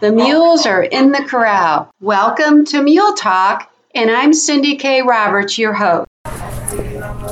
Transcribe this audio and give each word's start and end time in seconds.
The 0.00 0.12
mules 0.12 0.64
are 0.64 0.84
in 0.84 1.10
the 1.10 1.24
corral. 1.24 1.90
Welcome 2.00 2.64
to 2.66 2.80
Mule 2.80 3.14
Talk, 3.14 3.72
and 3.96 4.08
I'm 4.12 4.32
Cindy 4.32 4.76
K. 4.76 5.02
Roberts, 5.02 5.58
your 5.58 5.74
host. 5.74 6.06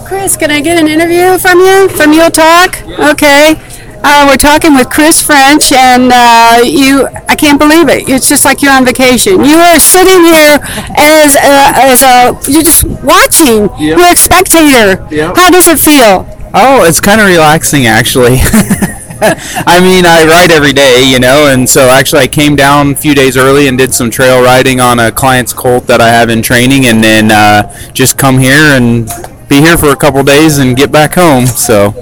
Chris, 0.04 0.36
can 0.36 0.50
I 0.50 0.60
get 0.60 0.76
an 0.76 0.88
interview 0.88 1.38
from 1.38 1.60
you 1.60 1.88
from 1.90 2.10
Mule 2.10 2.28
Talk? 2.28 2.82
Okay. 2.82 3.54
Uh, 4.02 4.26
we're 4.28 4.36
talking 4.36 4.74
with 4.74 4.90
Chris 4.90 5.22
French, 5.22 5.70
and 5.70 6.10
uh, 6.12 6.60
you, 6.64 7.06
I 7.28 7.36
can't 7.36 7.60
believe 7.60 7.88
it. 7.88 8.08
It's 8.08 8.28
just 8.28 8.44
like 8.44 8.62
you're 8.62 8.72
on 8.72 8.84
vacation. 8.84 9.44
You 9.44 9.58
are 9.58 9.78
sitting 9.78 10.24
here 10.24 10.58
as 10.98 11.36
a, 11.36 11.70
as 11.86 12.02
a, 12.02 12.50
you're 12.50 12.64
just 12.64 12.82
watching. 13.04 13.70
Yep. 13.78 13.78
You're 13.78 14.12
a 14.12 14.16
spectator. 14.16 15.06
Yep. 15.14 15.36
How 15.36 15.50
does 15.50 15.68
it 15.68 15.78
feel? 15.78 16.26
Oh, 16.52 16.82
it's 16.82 17.00
kind 17.00 17.20
of 17.20 17.28
relaxing 17.28 17.86
actually. 17.86 18.38
I 19.66 19.80
mean, 19.80 20.04
I 20.04 20.26
ride 20.26 20.50
every 20.50 20.72
day, 20.72 21.10
you 21.10 21.18
know, 21.18 21.48
and 21.48 21.68
so 21.68 21.88
actually 21.88 22.22
I 22.22 22.26
came 22.28 22.54
down 22.54 22.92
a 22.92 22.94
few 22.94 23.14
days 23.14 23.36
early 23.36 23.68
and 23.68 23.78
did 23.78 23.94
some 23.94 24.10
trail 24.10 24.42
riding 24.42 24.80
on 24.80 25.00
a 25.00 25.10
client's 25.10 25.52
colt 25.52 25.86
that 25.86 26.00
I 26.00 26.08
have 26.08 26.28
in 26.28 26.42
training, 26.42 26.86
and 26.86 27.02
then 27.02 27.30
uh, 27.30 27.72
just 27.92 28.18
come 28.18 28.38
here 28.38 28.76
and 28.76 29.08
be 29.48 29.56
here 29.56 29.78
for 29.78 29.90
a 29.90 29.96
couple 29.96 30.22
days 30.22 30.58
and 30.58 30.76
get 30.76 30.92
back 30.92 31.14
home. 31.14 31.46
So 31.46 31.92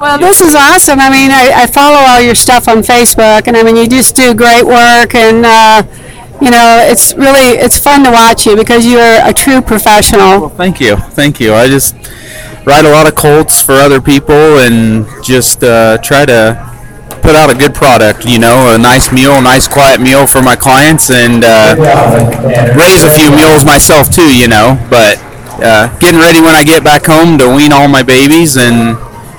Well, 0.00 0.18
this 0.18 0.42
is 0.42 0.54
awesome. 0.54 1.00
I 1.00 1.08
mean, 1.08 1.30
I, 1.30 1.62
I 1.62 1.66
follow 1.66 1.96
all 1.96 2.20
your 2.20 2.34
stuff 2.34 2.68
on 2.68 2.78
Facebook, 2.78 3.46
and 3.46 3.56
I 3.56 3.62
mean, 3.62 3.76
you 3.76 3.88
just 3.88 4.14
do 4.14 4.34
great 4.34 4.64
work, 4.64 5.14
and 5.14 5.46
uh, 5.46 5.82
you 6.42 6.50
know, 6.50 6.84
it's 6.90 7.14
really 7.14 7.56
it's 7.56 7.78
fun 7.78 8.04
to 8.04 8.10
watch 8.10 8.44
you 8.44 8.54
because 8.54 8.84
you're 8.86 9.20
a 9.22 9.32
true 9.32 9.62
professional. 9.62 10.50
thank 10.50 10.80
you, 10.80 10.96
thank 10.96 11.40
you. 11.40 11.54
I 11.54 11.68
just 11.68 11.96
ride 12.64 12.84
a 12.84 12.90
lot 12.90 13.06
of 13.06 13.14
colts 13.14 13.62
for 13.62 13.72
other 13.74 14.00
people 14.00 14.58
and 14.58 15.06
just 15.22 15.62
uh, 15.62 15.98
try 15.98 16.24
to 16.26 16.56
put 17.22 17.34
out 17.34 17.50
a 17.50 17.54
good 17.54 17.74
product. 17.74 18.24
You 18.24 18.38
know, 18.38 18.74
a 18.74 18.78
nice 18.78 19.12
mule, 19.12 19.40
nice 19.40 19.68
quiet 19.68 20.00
meal 20.00 20.26
for 20.26 20.42
my 20.42 20.56
clients, 20.56 21.10
and 21.10 21.44
uh, 21.44 21.76
raise 22.76 23.02
a 23.04 23.10
few 23.10 23.30
mules 23.30 23.64
myself 23.64 24.10
too. 24.10 24.34
You 24.36 24.48
know, 24.48 24.76
but 24.90 25.18
uh, 25.62 25.88
getting 25.98 26.20
ready 26.20 26.40
when 26.40 26.54
I 26.54 26.64
get 26.64 26.82
back 26.84 27.06
home 27.06 27.38
to 27.38 27.48
wean 27.54 27.72
all 27.72 27.88
my 27.88 28.02
babies 28.02 28.56
and 28.56 28.96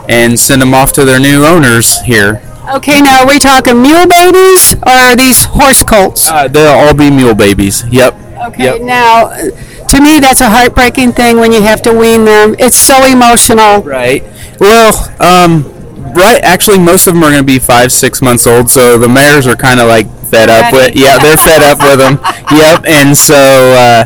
and 0.07 0.39
send 0.39 0.61
them 0.61 0.73
off 0.73 0.93
to 0.93 1.05
their 1.05 1.19
new 1.19 1.45
owners 1.45 1.99
here. 2.01 2.41
Okay, 2.73 2.99
now 2.99 3.21
are 3.21 3.27
we 3.27 3.37
talking 3.37 3.79
mule 3.81 4.07
babies 4.07 4.73
or 4.73 4.89
are 4.89 5.15
these 5.15 5.43
horse 5.45 5.83
colts? 5.83 6.29
Uh, 6.29 6.47
they'll 6.47 6.67
all 6.73 6.95
be 6.95 7.11
mule 7.11 7.35
babies. 7.35 7.83
Yep. 7.91 8.15
Okay, 8.47 8.63
Yep. 8.63 8.81
now 8.81 9.29
to 9.89 10.01
me 10.01 10.19
that's 10.19 10.41
a 10.41 10.49
heartbreaking 10.49 11.13
thing 11.13 11.37
when 11.37 11.51
you 11.51 11.61
have 11.61 11.81
to 11.83 11.93
wean 11.93 12.25
them. 12.25 12.55
It's 12.59 12.77
so 12.77 13.05
emotional. 13.05 13.83
Right. 13.83 14.23
Well, 14.59 14.93
um, 15.21 15.63
right. 16.13 16.41
Actually, 16.43 16.79
most 16.79 17.07
of 17.07 17.13
them 17.13 17.23
are 17.23 17.29
going 17.31 17.43
to 17.43 17.45
be 17.45 17.59
five, 17.59 17.91
six 17.91 18.21
months 18.21 18.47
old. 18.47 18.69
So 18.69 18.97
the 18.97 19.09
mares 19.09 19.47
are 19.47 19.55
kind 19.55 19.79
of 19.79 19.87
like 19.87 20.07
fed 20.25 20.49
up 20.49 20.73
with. 20.73 20.95
Yeah, 20.95 21.17
they're 21.19 21.37
fed 21.37 21.61
up 21.61 21.79
with 21.79 21.99
them. 21.99 22.19
Yep. 22.55 22.85
And 22.85 23.17
so 23.17 23.33
uh, 23.33 24.05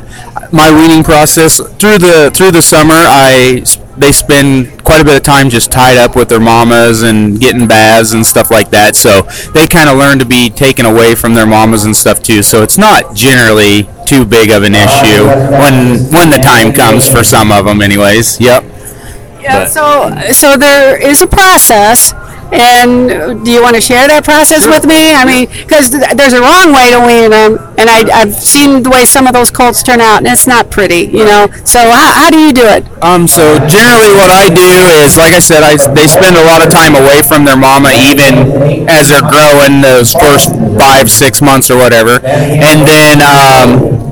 my 0.54 0.72
weaning 0.72 1.04
process 1.04 1.58
through 1.58 1.98
the 1.98 2.32
through 2.34 2.52
the 2.52 2.62
summer, 2.62 2.96
I 2.96 3.66
they 3.98 4.14
spend 4.14 4.84
quite 4.86 5.02
a 5.02 5.04
bit 5.04 5.18
of 5.18 5.24
time 5.24 5.50
just 5.50 5.72
tied 5.72 5.98
up 5.98 6.16
with 6.16 6.30
their 6.30 6.40
mamas 6.40 7.04
and 7.04 7.40
getting 7.40 7.68
baths 7.68 8.14
and 8.14 8.26
stuff 8.26 8.50
like 8.50 8.70
that. 8.72 8.96
So 8.96 9.24
they 9.54 9.68
kind 9.68 9.90
of 9.90 9.98
learn 9.98 10.20
to 10.20 10.26
be 10.26 10.50
taken 10.50 10.86
away 10.86 11.16
from 11.16 11.34
their 11.34 11.46
mamas 11.46 11.84
and 11.84 11.96
stuff 11.96 12.24
too. 12.24 12.42
So 12.44 12.64
it's 12.64 12.78
not 12.78 13.14
generally 13.14 13.90
too 14.10 14.26
big 14.26 14.50
of 14.50 14.64
an 14.64 14.74
issue 14.76 15.24
when 15.62 15.76
when 16.12 16.30
the 16.30 16.42
time 16.42 16.74
comes 16.74 17.08
for 17.08 17.24
some 17.24 17.52
of 17.52 17.66
them, 17.66 17.82
anyways. 17.82 18.40
Yep. 18.40 18.64
Yeah, 19.42 19.60
But- 19.60 19.70
so 19.70 20.32
so 20.34 20.58
there 20.58 20.98
is 21.02 21.22
a 21.22 21.28
process. 21.28 22.14
And 22.52 23.12
uh, 23.14 23.34
do 23.46 23.52
you 23.54 23.62
want 23.62 23.76
to 23.78 23.82
share 23.82 24.08
that 24.10 24.26
process 24.26 24.66
with 24.66 24.82
me? 24.82 25.14
I 25.14 25.22
mean, 25.22 25.46
because 25.46 25.94
th- 25.94 26.18
there's 26.18 26.34
a 26.34 26.42
wrong 26.42 26.74
way 26.74 26.90
to 26.90 26.98
wean 27.06 27.30
them, 27.30 27.62
and 27.78 27.86
I, 27.86 28.02
I've 28.10 28.34
seen 28.34 28.82
the 28.82 28.90
way 28.90 29.06
some 29.06 29.30
of 29.30 29.38
those 29.38 29.52
colts 29.54 29.84
turn 29.86 30.02
out, 30.02 30.26
and 30.26 30.26
it's 30.26 30.48
not 30.50 30.72
pretty, 30.74 31.06
you 31.14 31.30
know. 31.30 31.46
So 31.62 31.78
how, 31.78 32.10
how 32.26 32.30
do 32.34 32.42
you 32.42 32.50
do 32.52 32.66
it? 32.66 32.82
Um, 33.06 33.28
so 33.30 33.54
generally 33.70 34.10
what 34.18 34.34
I 34.34 34.50
do 34.50 34.66
is, 35.06 35.14
like 35.14 35.38
I 35.38 35.38
said, 35.38 35.62
I, 35.62 35.78
they 35.94 36.10
spend 36.10 36.42
a 36.42 36.46
lot 36.50 36.66
of 36.66 36.74
time 36.74 36.98
away 36.98 37.22
from 37.22 37.46
their 37.46 37.54
mama 37.56 37.94
even 37.94 38.90
as 38.90 39.14
they're 39.14 39.22
growing 39.30 39.86
those 39.86 40.10
first 40.18 40.50
five, 40.82 41.06
six 41.14 41.46
months 41.46 41.70
or 41.70 41.78
whatever. 41.78 42.18
And 42.26 42.82
then, 42.82 43.22
um, 43.22 44.09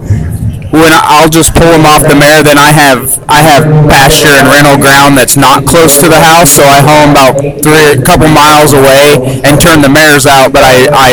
when 0.78 0.94
I'll 0.94 1.30
just 1.30 1.54
pull 1.54 1.70
them 1.70 1.86
off 1.86 2.06
the 2.06 2.16
mare, 2.16 2.44
then 2.44 2.58
I 2.58 2.72
have 2.72 3.18
I 3.30 3.42
have 3.42 3.64
pasture 3.90 4.32
and 4.32 4.48
rental 4.48 4.78
ground 4.78 5.18
that's 5.18 5.38
not 5.38 5.66
close 5.66 5.98
to 6.02 6.08
the 6.08 6.20
house, 6.20 6.54
so 6.54 6.64
I 6.64 6.80
haul 6.82 7.10
them 7.10 7.12
about 7.18 7.34
three, 7.62 7.98
a 7.98 8.02
couple 8.02 8.30
miles 8.30 8.74
away 8.74 9.42
and 9.44 9.60
turn 9.60 9.82
the 9.82 9.90
mares 9.90 10.26
out. 10.26 10.54
But 10.54 10.64
I, 10.64 10.88
I 10.94 11.12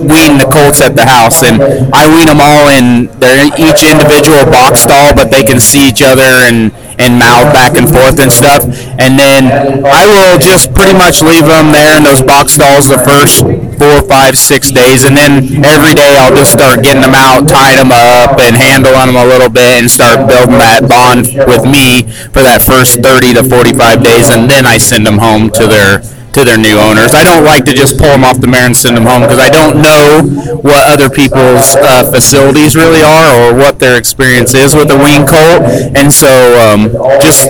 wean 0.00 0.38
the 0.38 0.48
colts 0.48 0.80
at 0.80 0.94
the 0.94 1.06
house, 1.06 1.42
and 1.42 1.60
I 1.94 2.06
wean 2.08 2.28
them 2.28 2.40
all 2.40 2.68
in 2.68 3.08
their 3.18 3.48
each 3.56 3.82
individual 3.82 4.44
box 4.46 4.84
stall, 4.84 5.14
but 5.14 5.30
they 5.30 5.42
can 5.42 5.60
see 5.60 5.88
each 5.88 6.02
other 6.02 6.26
and 6.46 6.72
and 6.98 7.18
mouth 7.18 7.52
back 7.52 7.76
and 7.76 7.88
forth 7.88 8.18
and 8.20 8.32
stuff. 8.32 8.64
And 8.98 9.18
then 9.18 9.48
I 9.84 10.06
will 10.06 10.38
just 10.38 10.74
pretty 10.74 10.96
much 10.96 11.22
leave 11.22 11.44
them 11.44 11.72
there 11.72 11.96
in 11.96 12.02
those 12.02 12.22
box 12.22 12.52
stalls 12.52 12.88
the 12.88 12.98
first 12.98 13.44
four, 13.76 14.02
five, 14.08 14.36
six 14.36 14.70
days, 14.70 15.04
and 15.04 15.16
then 15.16 15.64
every 15.64 15.94
day 15.94 16.16
I'll 16.16 16.34
just 16.34 16.52
start 16.52 16.82
getting 16.82 17.02
them 17.02 17.14
out, 17.14 17.48
tying 17.48 17.76
them 17.76 17.92
up, 17.92 18.40
and 18.40 18.56
handling 18.56 19.12
them 19.12 19.16
a 19.16 19.24
little 19.24 19.50
bit, 19.50 19.84
and 19.84 19.90
start 19.90 20.26
building 20.28 20.58
that 20.58 20.88
bond 20.88 21.28
with 21.46 21.64
me 21.68 22.08
for 22.32 22.40
that 22.40 22.62
first 22.64 23.00
30 23.02 23.34
to 23.34 23.44
45 23.44 24.02
days, 24.02 24.30
and 24.30 24.50
then 24.50 24.66
I 24.66 24.78
send 24.78 25.06
them 25.06 25.18
home 25.18 25.50
to 25.50 25.66
their 25.66 26.00
to 26.36 26.44
their 26.44 26.60
new 26.60 26.76
owners. 26.76 27.16
I 27.16 27.24
don't 27.24 27.44
like 27.44 27.64
to 27.64 27.72
just 27.72 27.96
pull 27.96 28.12
them 28.12 28.22
off 28.22 28.40
the 28.40 28.46
mare 28.46 28.68
and 28.68 28.76
send 28.76 28.96
them 28.96 29.08
home 29.08 29.24
because 29.24 29.40
I 29.40 29.48
don't 29.48 29.80
know 29.80 30.20
what 30.60 30.84
other 30.84 31.08
people's 31.08 31.72
uh, 31.80 32.04
facilities 32.12 32.76
really 32.76 33.00
are 33.00 33.32
or 33.40 33.56
what 33.56 33.80
their 33.80 33.96
experience 33.96 34.52
is 34.52 34.76
with 34.76 34.88
the 34.88 35.00
wean 35.00 35.24
colt, 35.24 35.64
and 35.96 36.12
so 36.12 36.28
um, 36.60 36.92
just 37.24 37.48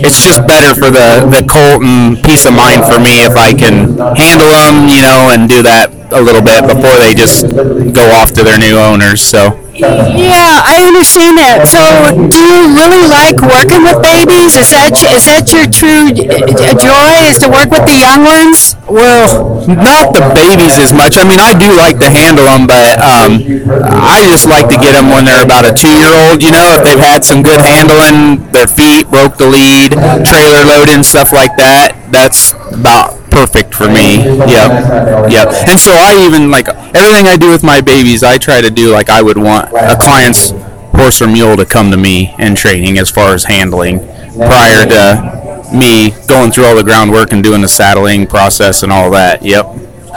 it's 0.00 0.24
just 0.24 0.40
better 0.48 0.72
for 0.72 0.88
the 0.88 1.28
the 1.28 1.44
colt 1.44 1.84
and 1.84 2.16
peace 2.24 2.48
of 2.48 2.56
mind 2.56 2.88
for 2.88 2.96
me 2.96 3.20
if 3.20 3.36
I 3.36 3.52
can 3.52 4.00
handle 4.16 4.48
them, 4.48 4.88
you 4.88 5.04
know, 5.04 5.28
and 5.28 5.44
do 5.48 5.60
that 5.62 5.92
a 6.12 6.20
little 6.20 6.42
bit 6.42 6.64
before 6.64 6.96
they 7.00 7.12
just 7.12 7.48
go 7.92 8.04
off 8.16 8.32
to 8.32 8.42
their 8.44 8.58
new 8.58 8.76
owners. 8.76 9.20
So. 9.20 9.60
Yeah, 9.72 10.60
I 10.60 10.84
understand 10.84 11.40
that. 11.40 11.64
So, 11.64 11.80
do 12.28 12.36
you 12.36 12.76
really 12.76 12.91
like 13.32 13.40
working 13.40 13.82
with 13.82 14.02
babies? 14.02 14.56
Is 14.56 14.70
that 14.76 14.92
is 14.92 15.24
that 15.24 15.48
your 15.48 15.64
true 15.68 16.12
uh, 16.12 16.74
joy? 16.76 17.32
Is 17.32 17.40
to 17.40 17.48
work 17.48 17.72
with 17.72 17.84
the 17.88 17.96
young 17.96 18.24
ones? 18.24 18.76
Well, 18.84 19.64
not 19.68 20.12
the 20.12 20.20
babies 20.36 20.76
as 20.76 20.92
much. 20.92 21.16
I 21.16 21.24
mean, 21.24 21.40
I 21.40 21.56
do 21.56 21.72
like 21.72 21.96
to 22.00 22.10
handle 22.12 22.44
them, 22.44 22.68
but 22.68 23.00
um, 23.00 23.40
I 23.88 24.28
just 24.28 24.44
like 24.44 24.68
to 24.68 24.76
get 24.76 24.92
them 24.92 25.08
when 25.08 25.24
they're 25.24 25.44
about 25.44 25.64
a 25.64 25.72
two-year-old. 25.72 26.42
You 26.42 26.52
know, 26.52 26.76
if 26.76 26.84
they've 26.84 27.00
had 27.00 27.24
some 27.24 27.40
good 27.40 27.60
handling, 27.60 28.44
their 28.52 28.68
feet 28.68 29.08
broke 29.08 29.40
the 29.40 29.48
lead, 29.48 29.96
trailer 30.28 30.64
loading, 30.68 31.02
stuff 31.02 31.32
like 31.32 31.56
that. 31.56 31.96
That's 32.12 32.52
about 32.74 33.16
perfect 33.32 33.72
for 33.72 33.88
me. 33.88 34.20
Yep, 34.44 35.32
yep. 35.32 35.48
And 35.64 35.80
so 35.80 35.92
I 35.96 36.20
even 36.26 36.50
like 36.50 36.68
everything 36.68 37.26
I 37.26 37.36
do 37.40 37.48
with 37.48 37.64
my 37.64 37.80
babies. 37.80 38.22
I 38.22 38.36
try 38.36 38.60
to 38.60 38.70
do 38.70 38.92
like 38.92 39.08
I 39.08 39.22
would 39.22 39.38
want 39.38 39.72
a 39.72 39.96
client's 39.96 40.52
horse 40.92 41.20
or 41.22 41.26
mule 41.26 41.56
to 41.56 41.66
come 41.66 41.90
to 41.90 41.96
me 41.96 42.34
and 42.38 42.56
training 42.56 42.98
as 42.98 43.10
far 43.10 43.34
as 43.34 43.44
handling 43.44 43.98
prior 44.34 44.86
to 44.86 45.70
me 45.74 46.10
going 46.28 46.50
through 46.50 46.64
all 46.66 46.76
the 46.76 46.84
groundwork 46.84 47.32
and 47.32 47.42
doing 47.42 47.60
the 47.62 47.68
saddling 47.68 48.26
process 48.26 48.82
and 48.82 48.92
all 48.92 49.10
that. 49.10 49.42
Yep. 49.42 49.66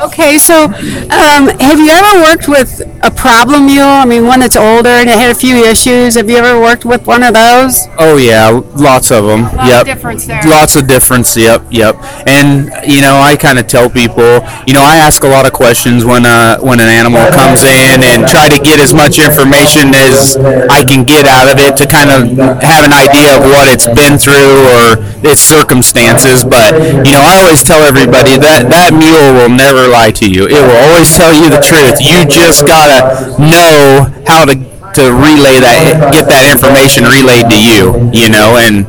Okay, 0.03 0.37
so 0.37 0.65
um, 0.65 1.47
have 1.59 1.79
you 1.79 1.89
ever 1.89 2.21
worked 2.23 2.47
with 2.49 2.81
a 3.05 3.11
problem 3.11 3.67
mule? 3.67 3.85
I 3.85 4.05
mean, 4.05 4.25
one 4.25 4.39
that's 4.39 4.57
older 4.57 4.89
and 4.89 5.09
it 5.09 5.15
had 5.15 5.29
a 5.29 5.35
few 5.35 5.63
issues. 5.63 6.15
Have 6.15 6.29
you 6.29 6.37
ever 6.37 6.59
worked 6.59 6.85
with 6.85 7.05
one 7.05 7.21
of 7.21 7.33
those? 7.33 7.85
Oh 7.97 8.17
yeah, 8.17 8.49
lots 8.73 9.11
of 9.11 9.25
them. 9.25 9.45
of 9.45 9.67
yep. 9.67 9.85
difference 9.85 10.25
there. 10.25 10.41
Lots 10.43 10.75
of 10.75 10.87
difference. 10.87 11.37
Yep, 11.37 11.69
yep. 11.69 11.95
And 12.25 12.73
you 12.89 13.01
know, 13.01 13.21
I 13.21 13.37
kind 13.37 13.59
of 13.59 13.67
tell 13.67 13.89
people, 13.89 14.41
you 14.65 14.73
know, 14.73 14.81
I 14.81 14.97
ask 14.97 15.23
a 15.23 15.27
lot 15.27 15.45
of 15.45 15.53
questions 15.53 16.03
when 16.03 16.25
uh, 16.25 16.59
when 16.59 16.79
an 16.79 16.89
animal 16.89 17.21
comes 17.31 17.61
in 17.63 18.01
and 18.01 18.27
try 18.27 18.49
to 18.49 18.57
get 18.57 18.79
as 18.79 18.93
much 18.93 19.19
information 19.19 19.93
as 19.93 20.37
I 20.69 20.83
can 20.83 21.05
get 21.05 21.25
out 21.25 21.51
of 21.51 21.61
it 21.61 21.77
to 21.77 21.85
kind 21.85 22.09
of 22.09 22.33
have 22.65 22.83
an 22.85 22.93
idea 22.93 23.37
of 23.37 23.45
what 23.45 23.69
it's 23.69 23.85
been 23.85 24.17
through 24.17 24.65
or 24.73 24.97
its 25.21 25.41
circumstances. 25.41 26.43
But 26.43 26.73
you 27.05 27.13
know, 27.13 27.21
I 27.21 27.45
always 27.45 27.63
tell 27.63 27.85
everybody 27.85 28.37
that 28.41 28.69
that 28.73 28.91
mule 28.93 29.37
will 29.37 29.53
never 29.53 29.87
lie 29.87 30.11
to 30.21 30.25
you. 30.25 30.49
It 30.49 30.57
will 30.57 30.81
always 30.89 31.13
tell 31.15 31.33
you 31.33 31.49
the 31.49 31.61
truth. 31.61 32.01
You 32.01 32.25
just 32.25 32.65
gotta 32.65 32.94
know 33.39 34.11
how 34.27 34.45
to 34.45 34.55
to 34.95 35.11
relay 35.11 35.59
that, 35.59 36.13
get 36.15 36.23
that 36.31 36.47
information 36.47 37.03
relayed 37.03 37.51
to 37.51 37.59
you, 37.59 37.91
you 38.15 38.31
know, 38.31 38.55
and 38.55 38.87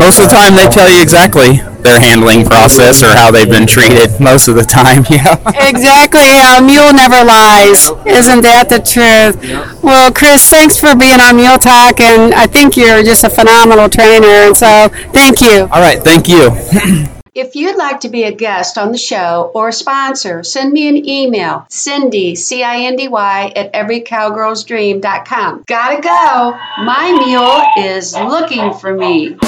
most 0.00 0.16
of 0.16 0.24
the 0.24 0.32
time 0.32 0.56
they 0.56 0.64
tell 0.64 0.88
you 0.88 0.96
exactly 1.04 1.60
their 1.84 2.00
handling 2.00 2.44
process 2.44 3.02
or 3.02 3.12
how 3.12 3.30
they've 3.30 3.50
been 3.50 3.66
treated 3.66 4.08
most 4.18 4.48
of 4.48 4.54
the 4.54 4.64
time, 4.64 5.04
yeah. 5.10 5.36
Exactly. 5.68 6.24
A 6.24 6.56
mule 6.62 6.92
never 6.96 7.20
lies. 7.20 7.92
Isn't 8.08 8.40
that 8.48 8.72
the 8.72 8.80
truth? 8.80 9.36
Well, 9.82 10.10
Chris, 10.12 10.48
thanks 10.48 10.80
for 10.80 10.96
being 10.96 11.20
on 11.20 11.36
Mule 11.36 11.58
Talk, 11.58 12.00
and 12.00 12.32
I 12.32 12.46
think 12.46 12.76
you're 12.76 13.02
just 13.02 13.24
a 13.24 13.30
phenomenal 13.30 13.90
trainer, 13.90 14.48
and 14.48 14.56
so 14.56 14.88
thank 15.12 15.40
you. 15.42 15.68
All 15.68 15.84
right, 15.84 16.00
thank 16.00 16.28
you. 16.28 16.48
If 17.34 17.56
you'd 17.56 17.76
like 17.76 18.00
to 18.00 18.10
be 18.10 18.24
a 18.24 18.32
guest 18.32 18.76
on 18.76 18.92
the 18.92 18.98
show 18.98 19.50
or 19.54 19.68
a 19.68 19.72
sponsor, 19.72 20.42
send 20.42 20.70
me 20.70 20.86
an 20.86 21.08
email, 21.08 21.64
Cindy, 21.70 22.34
C 22.34 22.62
I 22.62 22.80
N 22.80 22.96
D 22.96 23.08
Y, 23.08 23.52
at 23.56 23.72
everycowgirlsdream.com. 23.72 25.64
Gotta 25.66 26.02
go. 26.02 26.58
My 26.84 27.12
mule 27.24 27.88
is 27.88 28.14
looking 28.14 28.74
for 28.74 28.92
me. 28.94 29.38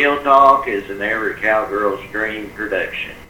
Mule 0.00 0.22
Talk 0.22 0.66
is 0.66 0.88
an 0.88 1.02
Every 1.02 1.34
Cowgirl's 1.42 2.00
Dream 2.10 2.48
production. 2.52 3.20